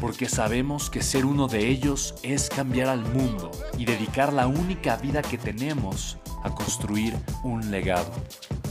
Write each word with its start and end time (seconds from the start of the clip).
porque 0.00 0.28
sabemos 0.28 0.90
que 0.90 1.02
ser 1.02 1.24
uno 1.24 1.48
de 1.48 1.68
ellos 1.68 2.14
es 2.22 2.48
cambiar 2.48 2.88
al 2.88 3.00
mundo 3.00 3.50
y 3.78 3.84
dedicar 3.84 4.32
la 4.32 4.46
única 4.46 4.96
vida 4.96 5.22
que 5.22 5.38
tenemos 5.38 6.18
a 6.42 6.54
construir 6.54 7.14
un 7.42 7.70
legado. 7.70 8.10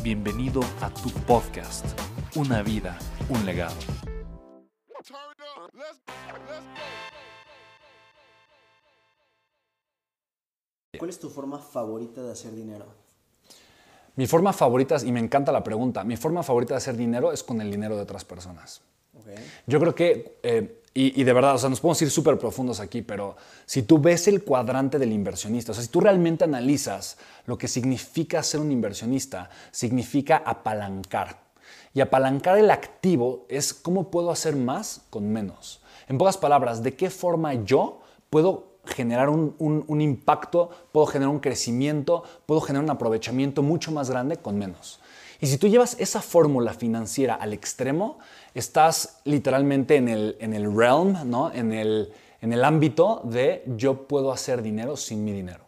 Bienvenido 0.03 0.61
a 0.81 0.89
tu 0.89 1.09
podcast, 1.09 1.85
Una 2.35 2.61
vida, 2.61 2.97
un 3.30 3.45
legado. 3.45 3.75
¿Cuál 10.97 11.09
es 11.09 11.19
tu 11.19 11.30
forma 11.30 11.59
favorita 11.59 12.22
de 12.22 12.31
hacer 12.31 12.53
dinero? 12.53 12.85
Mi 14.16 14.28
forma 14.28 14.53
favorita, 14.53 14.97
y 15.03 15.11
me 15.11 15.19
encanta 15.19 15.52
la 15.52 15.63
pregunta, 15.63 16.03
mi 16.03 16.16
forma 16.16 16.44
favorita 16.44 16.73
de 16.73 16.78
hacer 16.78 16.95
dinero 16.95 17.33
es 17.33 17.44
con 17.44 17.59
el 17.59 17.69
dinero 17.69 17.95
de 17.97 18.03
otras 18.03 18.23
personas. 18.23 18.81
Yo 19.66 19.80
creo 19.80 19.95
que, 19.95 20.38
eh, 20.44 20.81
y, 20.94 21.23
de 21.23 21.34
verdad, 21.34 21.56
o 21.56 21.58
sea, 21.58 21.70
nos 21.70 21.81
podemos 21.81 22.02
ir 22.02 22.09
súper 22.09 22.38
profundos 22.38 22.80
aquí, 22.80 23.02
pero 23.02 23.36
si 23.66 23.84
tú 23.84 24.00
ves 24.00 24.30
el 24.30 24.44
cuadrante 24.44 24.98
del 24.98 25.12
inversionista, 25.12 25.73
o 25.73 25.76
sea, 25.76 25.84
si 25.84 25.90
tú 25.90 26.00
realmente 26.00 26.45
analizas 26.45 27.18
lo 27.46 27.58
que 27.58 27.68
significa 27.68 28.42
ser 28.42 28.62
un 28.62 28.72
inversionista, 28.72 29.50
significa 29.72 30.42
apalancar. 30.46 31.44
Y 31.94 32.02
apalancar 32.02 32.58
el 32.58 32.72
activo 32.72 33.46
es 33.50 33.73
cómo 33.73 34.09
puedo 34.09 34.31
hacer 34.31 34.56
más 34.56 35.02
con 35.09 35.30
menos. 35.30 35.81
En 36.08 36.18
pocas 36.18 36.38
palabras, 36.38 36.81
¿de 36.81 36.96
qué 36.96 37.09
forma 37.09 37.53
yo 37.53 38.02
puedo 38.30 38.76
generar 38.86 39.30
un, 39.30 39.56
un, 39.59 40.02
impacto, 40.02 40.70
puedo 40.92 41.08
generar 41.08 41.34
un 41.34 41.40
crecimiento, 41.40 42.23
puedo 42.46 42.62
generar 42.62 42.84
un 42.84 42.92
aprovechamiento 42.92 43.64
mucho 43.64 43.92
más 43.92 44.09
grande 44.09 44.38
con 44.38 44.58
menos. 44.58 45.00
Y 45.41 45.47
si 45.47 45.58
tú 45.58 45.67
llevas 45.67 45.97
esa 46.00 46.22
fórmula 46.22 46.73
financiera 46.73 47.36
al 47.36 47.53
extremo, 47.53 48.19
estás 48.53 49.22
literalmente 49.25 49.95
en 49.95 50.08
el, 50.08 50.38
en 50.39 50.53
el 50.53 50.75
realm, 50.75 51.30
¿no? 51.30 51.52
en, 51.53 51.73
el, 51.73 52.14
en 52.41 52.53
el 52.53 52.64
ámbito 52.64 53.22
de 53.23 53.63
yo 53.75 54.08
puedo 54.08 54.31
hacer 54.31 54.61
dinero 54.61 54.95
sin 54.97 55.23
mi 55.23 55.31
dinero. 55.31 55.66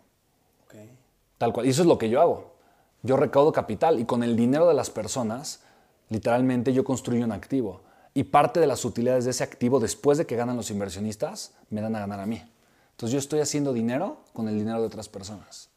Tal 1.37 1.53
cual. 1.53 1.67
Y 1.67 1.69
eso 1.69 1.83
es 1.83 1.87
lo 1.87 1.97
que 1.97 2.09
yo 2.09 2.21
hago. 2.21 2.55
Yo 3.03 3.15
recaudo 3.15 3.51
capital 3.51 3.99
y 3.99 4.05
con 4.05 4.23
el 4.23 4.35
dinero 4.35 4.67
de 4.67 4.73
las 4.73 4.89
personas, 4.89 5.61
literalmente 6.09 6.73
yo 6.73 6.83
construyo 6.83 7.25
un 7.25 7.31
activo. 7.31 7.81
Y 8.13 8.23
parte 8.23 8.59
de 8.59 8.65
las 8.65 8.83
utilidades 8.85 9.25
de 9.25 9.31
ese 9.31 9.43
activo, 9.43 9.79
después 9.79 10.17
de 10.17 10.25
que 10.25 10.35
ganan 10.35 10.57
los 10.57 10.71
inversionistas, 10.71 11.53
me 11.69 11.81
dan 11.81 11.95
a 11.95 11.99
ganar 11.99 12.19
a 12.19 12.25
mí. 12.25 12.43
Entonces 12.91 13.13
yo 13.13 13.19
estoy 13.19 13.41
haciendo 13.41 13.73
dinero 13.73 14.17
con 14.33 14.47
el 14.47 14.57
dinero 14.57 14.79
de 14.79 14.87
otras 14.87 15.07
personas. 15.07 15.69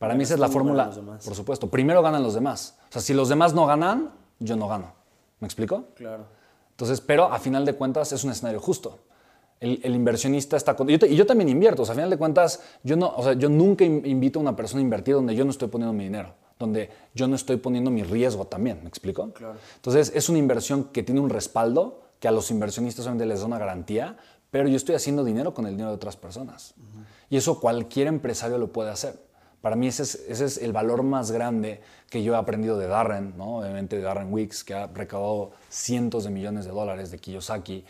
Para 0.00 0.14
mí 0.14 0.22
esa 0.22 0.32
es 0.32 0.40
la 0.40 0.48
fórmula. 0.48 0.90
Por 1.22 1.34
supuesto. 1.34 1.68
Primero 1.68 2.00
ganan 2.00 2.22
los 2.22 2.32
demás. 2.32 2.78
O 2.88 2.92
sea, 2.92 3.02
si 3.02 3.12
los 3.12 3.28
demás 3.28 3.52
no 3.52 3.66
ganan, 3.66 4.10
yo 4.38 4.56
no 4.56 4.66
gano. 4.66 4.94
¿Me 5.40 5.46
explico? 5.46 5.88
Claro. 5.94 6.24
Entonces, 6.70 7.02
pero 7.02 7.30
a 7.30 7.38
final 7.38 7.66
de 7.66 7.74
cuentas 7.74 8.10
es 8.10 8.24
un 8.24 8.30
escenario 8.30 8.60
justo. 8.60 9.00
El, 9.60 9.94
inversionista 9.94 10.56
está 10.56 10.74
con... 10.74 10.88
Y 10.88 10.96
yo, 10.96 11.06
y 11.06 11.14
yo, 11.14 11.26
también 11.26 11.50
invierto. 11.50 11.82
O 11.82 11.84
sea, 11.84 11.92
a 11.92 11.96
final 11.96 12.08
de 12.08 12.16
cuentas, 12.16 12.62
yo, 12.82 12.96
no, 12.96 13.12
o 13.14 13.22
sea, 13.22 13.34
yo 13.34 13.50
nunca 13.50 13.84
invito 13.84 14.38
a 14.38 14.42
una 14.42 14.56
persona 14.56 14.80
a 14.80 14.84
invertir 14.84 15.16
donde 15.16 15.34
yo 15.34 15.44
no 15.44 15.50
estoy 15.50 15.68
poniendo 15.68 15.92
mi 15.92 16.04
dinero. 16.04 16.32
Donde 16.58 16.88
yo 17.14 17.28
no 17.28 17.36
estoy 17.36 17.58
poniendo 17.58 17.90
mi 17.90 18.02
riesgo 18.02 18.46
también. 18.46 18.80
¿Me 18.82 18.88
explico? 18.88 19.34
Claro. 19.34 19.56
Entonces, 19.76 20.12
es 20.14 20.30
una 20.30 20.38
inversión 20.38 20.84
que 20.84 21.02
tiene 21.02 21.20
un 21.20 21.28
respaldo, 21.28 22.00
que 22.20 22.26
a 22.26 22.30
los 22.30 22.50
inversionistas 22.50 23.04
solamente 23.04 23.26
les 23.26 23.40
da 23.40 23.46
una 23.46 23.58
garantía, 23.58 24.16
pero 24.50 24.66
yo 24.66 24.76
estoy 24.76 24.94
haciendo 24.94 25.24
dinero 25.24 25.52
con 25.52 25.66
el 25.66 25.72
dinero 25.72 25.90
de 25.90 25.96
otras 25.96 26.16
personas. 26.16 26.72
Y 27.28 27.36
eso 27.36 27.60
cualquier 27.60 28.06
empresario 28.06 28.56
lo 28.56 28.72
puede 28.72 28.88
hacer. 28.88 29.29
Para 29.60 29.76
mí 29.76 29.88
ese 29.88 30.02
es, 30.02 30.58
el 30.58 30.72
valor 30.72 31.02
más 31.02 31.30
grande 31.30 31.82
que 32.08 32.22
yo 32.22 32.34
he 32.34 32.36
aprendido 32.36 32.78
de 32.78 32.86
Darren, 32.86 33.34
obviamente 33.38 33.96
de 33.96 34.02
Darren 34.02 34.32
Wicks, 34.32 34.64
que 34.64 34.74
ha 34.74 34.86
recaudado 34.86 35.52
cientos 35.68 36.24
de 36.24 36.30
millones 36.30 36.64
de 36.64 36.70
dólares 36.70 37.10
de 37.10 37.18
Kiyosaki 37.18 37.84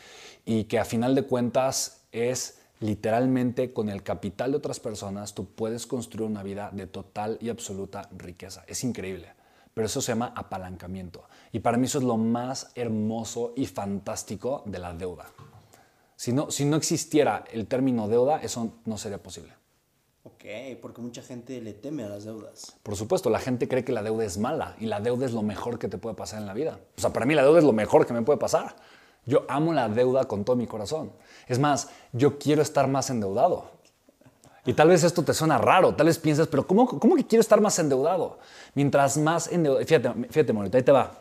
y 0.44 0.64
que 0.64 0.78
a 0.80 0.84
final 0.84 1.14
de 1.14 1.22
cuentas 1.22 2.03
es 2.10 2.59
literalmente 2.80 3.72
con 3.72 3.88
el 3.88 4.03
capital 4.03 4.50
de 4.50 4.56
otras 4.56 4.80
personas 4.80 5.34
tú 5.34 5.47
puedes 5.47 5.86
construir 5.86 6.28
una 6.28 6.42
vida 6.42 6.70
de 6.72 6.86
total 6.86 7.38
y 7.41 7.50
absoluta 7.50 8.09
riqueza. 8.16 8.64
Es 8.66 8.82
increíble, 8.82 9.28
pero 9.72 9.86
eso 9.86 10.00
se 10.00 10.12
llama 10.12 10.32
apalancamiento. 10.34 11.25
Y 11.53 11.60
para 11.60 11.76
mí 11.76 11.86
eso 11.86 11.98
es 11.98 12.04
lo 12.04 12.16
más 12.16 12.72
hermoso 12.75 13.53
y 13.56 13.66
fantástico 13.66 14.62
de 14.66 14.78
la 14.78 14.92
deuda. 14.92 15.26
Si 16.16 16.32
no, 16.32 16.50
si 16.50 16.64
no 16.64 16.76
existiera 16.76 17.44
el 17.53 17.66
término 17.66 18.09
deuda, 18.09 18.42
eso 18.42 18.75
no 18.84 18.98
sería 18.98 19.22
posible. 19.22 19.53
Porque 20.81 21.03
mucha 21.03 21.23
gente 21.23 21.61
le 21.61 21.75
teme 21.75 22.05
a 22.05 22.09
las 22.09 22.25
deudas. 22.25 22.75
Por 22.83 22.97
supuesto, 22.97 23.28
la 23.28 23.39
gente 23.39 23.69
cree 23.69 23.84
que 23.84 23.93
la 23.93 24.03
deuda 24.03 24.25
es 24.25 24.39
mala 24.39 24.75
y 24.81 24.87
la 24.87 25.01
deuda 25.01 25.27
es 25.27 25.33
lo 25.33 25.43
mejor 25.43 25.78
que 25.78 25.89
te 25.89 25.99
puede 25.99 26.17
pasar 26.17 26.41
en 26.41 26.47
la 26.47 26.55
vida. 26.55 26.78
O 26.97 27.01
sea, 27.01 27.12
para 27.12 27.27
mí 27.27 27.34
la 27.34 27.43
deuda 27.43 27.59
es 27.59 27.65
lo 27.65 27.73
mejor 27.73 28.06
que 28.06 28.15
me 28.15 28.23
puede 28.23 28.39
pasar. 28.39 28.75
Yo 29.27 29.45
amo 29.49 29.73
la 29.75 29.89
deuda 29.89 30.25
con 30.25 30.45
todo 30.45 30.56
mi 30.56 30.67
corazón. 30.67 31.12
Es 31.47 31.59
más, 31.59 31.89
yo 32.12 32.39
quiero 32.39 32.62
estar 32.62 32.89
más 32.89 33.11
endeudado. 33.11 33.71
Y 34.65 34.73
tal 34.73 34.89
vez 34.89 35.05
esto 35.05 35.23
te 35.23 35.34
suena 35.34 35.59
raro, 35.59 35.95
tal 35.95 36.06
vez 36.06 36.19
piensas, 36.19 36.47
pero 36.47 36.67
¿cómo, 36.67 36.87
cómo 36.87 37.17
que 37.17 37.27
quiero 37.27 37.41
estar 37.41 37.61
más 37.61 37.78
endeudado? 37.78 38.39
Mientras 38.75 39.17
más 39.17 39.51
endeudado, 39.51 39.84
fíjate, 39.84 40.12
fíjate, 40.31 40.77
ahí 40.77 40.83
te 40.83 40.93
va. 40.93 41.12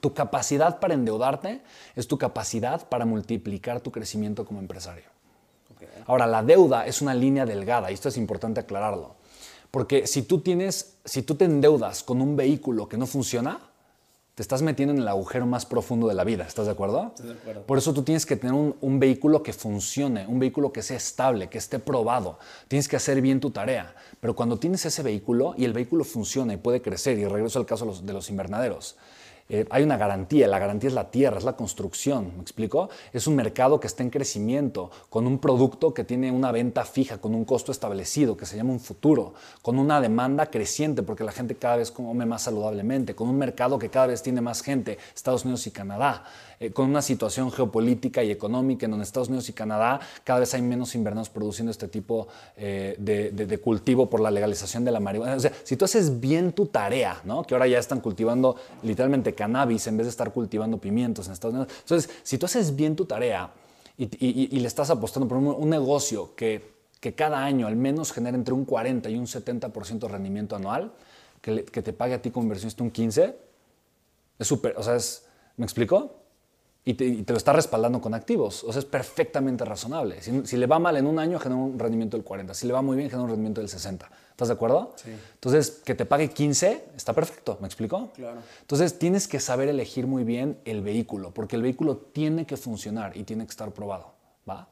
Tu 0.00 0.12
capacidad 0.14 0.80
para 0.80 0.94
endeudarte 0.94 1.62
es 1.94 2.08
tu 2.08 2.18
capacidad 2.18 2.88
para 2.88 3.04
multiplicar 3.04 3.80
tu 3.80 3.92
crecimiento 3.92 4.44
como 4.44 4.58
empresario. 4.58 5.04
Ahora, 6.06 6.26
la 6.26 6.42
deuda 6.42 6.86
es 6.86 7.02
una 7.02 7.14
línea 7.14 7.46
delgada 7.46 7.90
y 7.90 7.94
esto 7.94 8.08
es 8.08 8.16
importante 8.16 8.60
aclararlo. 8.60 9.16
Porque 9.70 10.06
si 10.06 10.22
tú, 10.22 10.40
tienes, 10.40 10.98
si 11.04 11.22
tú 11.22 11.34
te 11.34 11.46
endeudas 11.46 12.02
con 12.02 12.20
un 12.20 12.36
vehículo 12.36 12.88
que 12.88 12.98
no 12.98 13.06
funciona, 13.06 13.58
te 14.34 14.42
estás 14.42 14.62
metiendo 14.62 14.94
en 14.94 15.00
el 15.00 15.08
agujero 15.08 15.46
más 15.46 15.66
profundo 15.66 16.08
de 16.08 16.14
la 16.14 16.24
vida, 16.24 16.44
¿estás 16.44 16.66
de 16.66 16.72
acuerdo? 16.72 17.12
Estoy 17.14 17.28
de 17.28 17.32
acuerdo. 17.34 17.62
Por 17.62 17.78
eso 17.78 17.92
tú 17.92 18.02
tienes 18.02 18.24
que 18.24 18.36
tener 18.36 18.54
un, 18.54 18.76
un, 18.80 18.98
vehículo 18.98 19.42
que 19.42 19.52
funcione, 19.52 20.26
un 20.26 20.38
vehículo 20.38 20.72
que 20.72 20.82
sea 20.82 20.96
estable, 20.96 21.48
que 21.48 21.58
esté 21.58 21.78
probado. 21.78 22.38
Tienes 22.68 22.88
que 22.88 22.96
hacer 22.96 23.20
bien 23.20 23.40
tu 23.40 23.50
tarea. 23.50 23.94
Pero 24.20 24.34
cuando 24.34 24.58
tienes 24.58 24.84
ese 24.86 25.02
vehículo 25.02 25.54
y 25.56 25.64
el 25.64 25.72
vehículo 25.72 26.04
funciona 26.04 26.54
y 26.54 26.56
puede 26.56 26.80
crecer, 26.80 27.18
y 27.18 27.26
regreso 27.26 27.58
al 27.58 27.66
caso 27.66 27.84
de 27.84 27.90
los, 27.90 28.06
de 28.06 28.12
los 28.12 28.30
invernaderos, 28.30 28.96
eh, 29.48 29.66
hay 29.70 29.82
una 29.82 29.96
garantía, 29.96 30.46
la 30.48 30.58
garantía 30.58 30.88
es 30.88 30.94
la 30.94 31.10
tierra, 31.10 31.38
es 31.38 31.44
la 31.44 31.56
construcción, 31.56 32.32
¿me 32.36 32.42
explico? 32.42 32.88
Es 33.12 33.26
un 33.26 33.36
mercado 33.36 33.80
que 33.80 33.86
está 33.86 34.02
en 34.02 34.10
crecimiento, 34.10 34.90
con 35.10 35.26
un 35.26 35.38
producto 35.38 35.92
que 35.92 36.04
tiene 36.04 36.30
una 36.30 36.52
venta 36.52 36.84
fija, 36.84 37.18
con 37.18 37.34
un 37.34 37.44
costo 37.44 37.72
establecido, 37.72 38.36
que 38.36 38.46
se 38.46 38.56
llama 38.56 38.72
un 38.72 38.80
futuro, 38.80 39.34
con 39.60 39.78
una 39.78 40.00
demanda 40.00 40.46
creciente, 40.46 41.02
porque 41.02 41.24
la 41.24 41.32
gente 41.32 41.56
cada 41.56 41.76
vez 41.76 41.90
come 41.90 42.26
más 42.26 42.42
saludablemente, 42.42 43.14
con 43.14 43.28
un 43.28 43.38
mercado 43.38 43.78
que 43.78 43.90
cada 43.90 44.08
vez 44.08 44.22
tiene 44.22 44.40
más 44.40 44.62
gente, 44.62 44.98
Estados 45.14 45.44
Unidos 45.44 45.66
y 45.66 45.70
Canadá. 45.70 46.24
Eh, 46.62 46.70
con 46.70 46.88
una 46.88 47.02
situación 47.02 47.50
geopolítica 47.50 48.22
y 48.22 48.30
económica 48.30 48.86
en 48.86 48.92
donde 48.92 49.02
Estados 49.02 49.26
Unidos 49.26 49.48
y 49.48 49.52
Canadá 49.52 49.98
cada 50.22 50.38
vez 50.38 50.54
hay 50.54 50.62
menos 50.62 50.94
invernados 50.94 51.28
produciendo 51.28 51.72
este 51.72 51.88
tipo 51.88 52.28
eh, 52.56 52.94
de, 52.98 53.58
cultivo 53.58 54.08
por 54.08 54.20
la 54.20 54.30
legalización 54.30 54.84
de 54.84 54.92
la 54.92 55.00
marihuana. 55.00 55.34
O 55.34 55.40
sea, 55.40 55.50
si 55.64 55.76
tú 55.76 55.86
haces 55.86 56.20
bien 56.20 56.52
tu 56.52 56.66
tarea, 56.66 57.20
¿no? 57.24 57.42
que 57.42 57.54
ahora 57.54 57.66
ya 57.66 57.80
están 57.80 58.00
cultivando 58.00 58.54
literalmente 58.84 59.31
cannabis 59.34 59.86
en 59.86 59.96
vez 59.96 60.06
de 60.06 60.10
estar 60.10 60.32
cultivando 60.32 60.78
pimientos 60.78 61.26
en 61.26 61.32
Estados 61.32 61.54
Unidos. 61.54 61.72
Entonces, 61.80 62.10
si 62.22 62.38
tú 62.38 62.46
haces 62.46 62.74
bien 62.74 62.96
tu 62.96 63.04
tarea 63.04 63.52
y, 63.96 64.58
le 64.58 64.66
estás 64.66 64.90
apostando 64.90 65.28
por 65.28 65.38
un, 65.38 65.70
negocio 65.70 66.34
que, 66.34 66.72
que, 67.00 67.14
cada 67.14 67.44
año 67.44 67.66
al 67.66 67.76
menos 67.76 68.12
genera 68.12 68.36
entre 68.36 68.54
un 68.54 68.64
40 68.64 69.10
y 69.10 69.16
un 69.16 69.26
70% 69.26 69.98
de 69.98 70.08
rendimiento 70.08 70.56
anual, 70.56 70.92
que, 71.40 71.64
que, 71.64 71.82
te 71.82 71.92
pague 71.92 72.14
a 72.14 72.22
ti 72.22 72.30
como 72.30 72.44
inversionista 72.44 72.82
un 72.82 72.90
15, 72.90 73.36
es 74.38 74.46
súper, 74.46 74.74
o 74.76 74.82
sea, 74.82 74.96
es, 74.96 75.26
¿me 75.56 75.64
explico? 75.64 76.21
Y 76.84 76.94
te, 76.94 77.24
lo 77.32 77.36
está 77.36 77.52
respaldando 77.52 78.00
con 78.00 78.12
activos. 78.12 78.64
O 78.64 78.72
sea, 78.72 78.80
es 78.80 78.84
perfectamente 78.84 79.64
razonable. 79.64 80.20
Si, 80.20 80.56
le 80.56 80.66
va 80.66 80.78
mal 80.78 80.96
en 80.96 81.06
un 81.06 81.18
año, 81.18 81.38
genera 81.38 81.60
un 81.60 81.78
rendimiento 81.78 82.16
del 82.16 82.24
40. 82.24 82.54
Si 82.54 82.66
le 82.66 82.72
va 82.72 82.82
muy 82.82 82.96
bien, 82.96 83.08
genera 83.08 83.22
un 83.22 83.28
rendimiento 83.28 83.60
del 83.60 83.68
60. 83.68 84.10
¿Estás 84.30 84.48
de 84.48 84.54
acuerdo? 84.54 84.92
Sí. 84.96 85.10
Entonces, 85.34 85.82
que 85.84 85.94
te 85.94 86.06
pague 86.06 86.30
15 86.30 86.86
está 86.96 87.12
perfecto. 87.12 87.58
¿Me 87.60 87.68
explico? 87.68 88.10
Claro. 88.14 88.40
Entonces, 88.60 88.98
tienes 88.98 89.28
que 89.28 89.38
saber 89.38 89.68
elegir 89.68 90.08
muy 90.08 90.24
bien 90.24 90.58
el 90.64 90.82
vehículo, 90.82 91.32
porque 91.32 91.54
el 91.54 91.62
vehículo 91.62 91.96
tiene 91.96 92.46
que 92.46 92.56
funcionar 92.56 93.16
y 93.16 93.22
tiene 93.22 93.44
que 93.44 93.50
estar 93.50 93.70
probado. 93.70 94.14
¿va? 94.48 94.68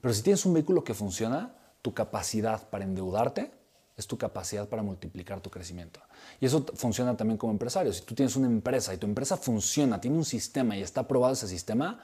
Pero 0.00 0.12
si 0.12 0.22
tienes 0.22 0.44
un 0.44 0.52
vehículo 0.52 0.84
que 0.84 0.92
funciona, 0.92 1.54
tu 1.80 1.94
capacidad 1.94 2.68
para 2.68 2.84
endeudarte 2.84 3.50
es 3.96 4.06
tu 4.06 4.18
capacidad 4.18 4.68
para 4.68 4.82
multiplicar 4.82 5.40
tu 5.40 5.50
crecimiento. 5.50 6.00
Y 6.40 6.46
eso 6.46 6.64
funciona 6.74 7.16
también 7.16 7.38
como 7.38 7.52
empresario. 7.52 7.92
Si 7.92 8.02
tú 8.02 8.14
tienes 8.14 8.34
una 8.36 8.46
empresa 8.46 8.92
y 8.92 8.98
tu 8.98 9.06
empresa 9.06 9.36
funciona, 9.36 10.00
tiene 10.00 10.16
un 10.16 10.24
sistema 10.24 10.76
y 10.76 10.82
está 10.82 11.02
aprobado 11.02 11.32
ese 11.32 11.46
sistema, 11.46 12.00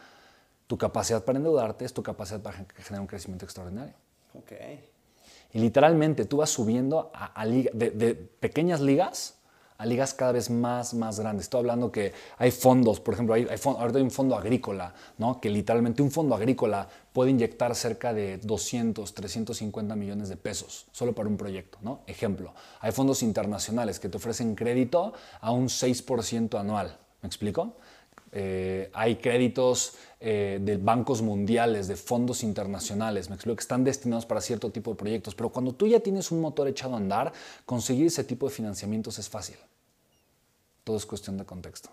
tu 0.67 0.79
capacidad 0.79 1.25
para 1.25 1.39
endeudarte 1.39 1.85
es 1.85 1.93
tu 1.93 2.03
capacidad 2.03 2.41
para 2.41 2.65
generar 2.77 3.01
un 3.01 3.09
crecimiento 3.09 3.45
extraordinario. 3.45 3.95
Ok. 4.35 4.53
Y 5.53 5.59
literalmente 5.59 6.27
tú 6.27 6.37
vas 6.37 6.51
subiendo 6.51 7.11
a, 7.13 7.45
de 7.45 8.15
pequeñas 8.39 8.81
ligas 8.81 9.40
a 9.81 9.87
ligas 9.87 10.13
cada 10.13 10.33
vez 10.33 10.51
más, 10.51 10.93
más 10.93 11.19
grandes. 11.19 11.45
Estoy 11.45 11.61
hablando 11.61 11.91
que 11.91 12.13
hay 12.37 12.51
fondos, 12.51 13.01
por 13.01 13.15
ejemplo, 13.15 13.35
hay, 13.35 13.49
ahorita 13.49 13.99
hay 13.99 14.05
un 14.05 14.11
fondo 14.11 14.37
agrícola, 14.37 14.93
¿no? 15.17 15.41
que 15.41 15.49
literalmente 15.49 16.03
un 16.03 16.11
fondo 16.11 16.35
agrícola 16.35 16.87
puede 17.15 17.31
inyectar 17.31 17.75
cerca 17.75 18.13
de 18.13 18.37
200, 18.37 19.15
350 19.15 19.97
millones 19.97 20.29
de 20.29 20.37
pesos 20.37 20.87
solo 20.93 21.15
para 21.15 21.31
un 21.31 21.39
proyecto. 21.39 21.79
¿no? 21.81 22.01
Ejemplo, 22.07 22.53
hay 22.81 22.93
fondos 22.93 23.23
internacionales 23.23 23.99
que 23.99 24.11
te 24.11 24.19
ofrecen 24.19 24.55
crédito 24.55 25.15
a 25.41 25.51
un 25.51 25.69
6% 25.69 26.61
anual. 26.61 26.99
¿Me 27.23 27.27
explico? 27.27 27.77
Eh, 28.33 28.91
hay 28.93 29.17
créditos 29.17 29.95
eh, 30.21 30.59
de 30.63 30.77
bancos 30.77 31.23
mundiales, 31.23 31.89
de 31.89 31.97
fondos 31.97 32.43
internacionales, 32.43 33.29
me 33.29 33.35
explico, 33.35 33.57
que 33.57 33.63
están 33.63 33.85
destinados 33.85 34.27
para 34.27 34.41
cierto 34.41 34.71
tipo 34.71 34.93
de 34.93 34.97
proyectos, 34.97 35.35
pero 35.35 35.51
cuando 35.51 35.73
tú 35.73 35.87
ya 35.87 36.01
tienes 36.01 36.31
un 36.31 36.41
motor 36.41 36.69
echado 36.69 36.95
a 36.95 36.99
andar, 36.99 37.33
conseguir 37.67 38.07
ese 38.07 38.25
tipo 38.25 38.49
de 38.49 38.55
financiamientos 38.55 39.19
es 39.19 39.29
fácil. 39.29 39.57
Todo 40.85 40.97
es 40.97 41.07
cuestión 41.07 41.37
de 41.37 41.45
contexto. 41.45 41.91